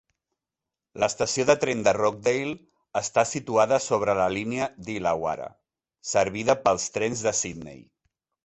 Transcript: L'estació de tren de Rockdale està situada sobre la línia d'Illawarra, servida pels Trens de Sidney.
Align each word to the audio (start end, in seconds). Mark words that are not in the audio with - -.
L'estació 1.01 1.43
de 1.49 1.55
tren 1.63 1.83
de 1.87 1.93
Rockdale 1.97 2.55
està 3.03 3.25
situada 3.33 3.79
sobre 3.89 4.17
la 4.23 4.27
línia 4.39 4.71
d'Illawarra, 4.89 5.49
servida 6.17 6.61
pels 6.67 6.93
Trens 6.97 7.23
de 7.29 7.39
Sidney. 7.43 7.83